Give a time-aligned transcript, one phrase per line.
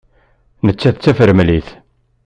[0.65, 1.67] Nettat d tafremlit.